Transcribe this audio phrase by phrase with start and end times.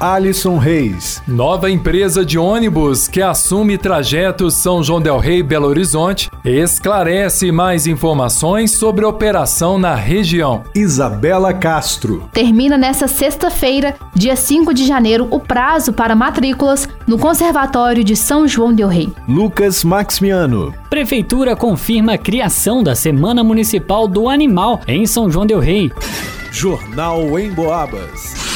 [0.00, 1.22] Alisson Reis.
[1.28, 7.86] Nova empresa de ônibus que assume trajetos São João Del Rei Belo Horizonte esclarece mais
[7.86, 10.64] informações sobre a operação na região.
[10.74, 12.26] Isabela Castro.
[12.32, 18.48] Termina nesta sexta-feira, dia 5 de janeiro, o prazo para matrículas no Conservatório de São
[18.48, 19.12] João Del Rei.
[19.28, 20.74] Lucas Maximiano.
[20.88, 25.92] Prefeitura confirma a criação da Semana Municipal do Animal em São João Del Rei.
[26.50, 28.49] Jornal em Boabas.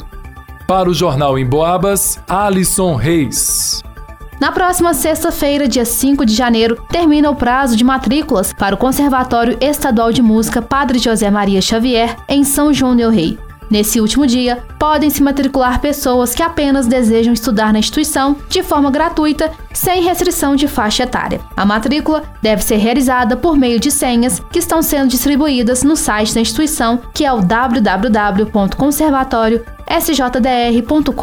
[0.66, 3.80] Para o Jornal em Boabas, Alisson Reis.
[4.44, 9.56] Na próxima sexta-feira, dia 5 de janeiro, termina o prazo de matrículas para o Conservatório
[9.58, 13.38] Estadual de Música Padre José Maria Xavier, em São João del Rei.
[13.70, 18.90] Nesse último dia, podem se matricular pessoas que apenas desejam estudar na instituição de forma
[18.90, 21.40] gratuita, sem restrição de faixa etária.
[21.56, 26.34] A matrícula deve ser realizada por meio de senhas que estão sendo distribuídas no site
[26.34, 31.14] da instituição, que é o www.conservatório sjdr.com.br.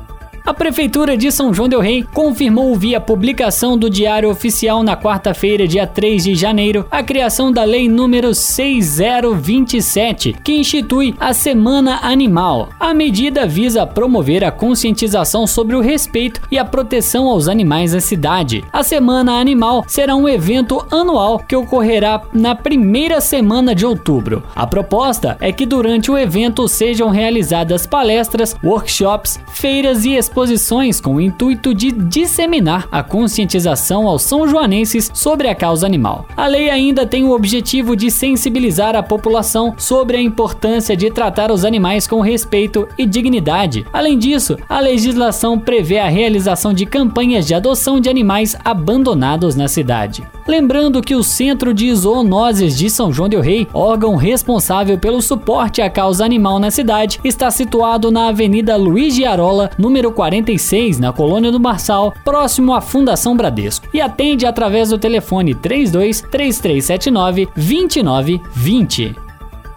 [0.49, 5.67] A Prefeitura de São João Del Rei confirmou via publicação do Diário Oficial na quarta-feira,
[5.67, 12.69] dia 3 de janeiro, a criação da Lei número 6027, que institui a Semana Animal.
[12.79, 17.99] A medida visa promover a conscientização sobre o respeito e a proteção aos animais na
[17.99, 18.65] cidade.
[18.73, 24.41] A Semana Animal será um evento anual que ocorrerá na primeira semana de outubro.
[24.55, 31.15] A proposta é que durante o evento sejam realizadas palestras, workshops, feiras e exposições com
[31.15, 36.25] o intuito de disseminar a conscientização aos são joanenses sobre a causa animal.
[36.37, 41.51] A lei ainda tem o objetivo de sensibilizar a população sobre a importância de tratar
[41.51, 43.85] os animais com respeito e dignidade.
[43.91, 49.67] Além disso, a legislação prevê a realização de campanhas de adoção de animais abandonados na
[49.67, 50.23] cidade.
[50.49, 55.79] Lembrando que o Centro de Zoonoses de São João del Rei, órgão responsável pelo suporte
[55.79, 61.13] à causa animal na cidade, está situado na Avenida Luiz de Arola, número 46, na
[61.13, 69.15] Colônia do Marçal, próximo à Fundação Bradesco, e atende através do telefone 32 3379 2920.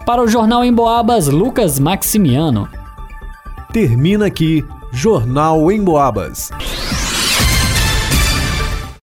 [0.03, 2.67] Para o Jornal em Boabas, Lucas Maximiano.
[3.71, 6.49] Termina aqui Jornal em Boabas.